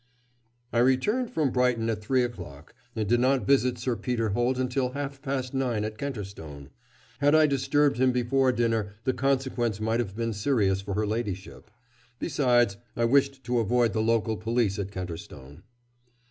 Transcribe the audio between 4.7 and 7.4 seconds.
half past nine at Kenterstone. Had